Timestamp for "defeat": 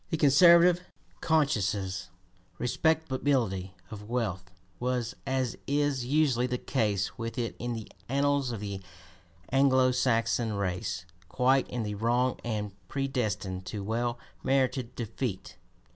14.95-15.57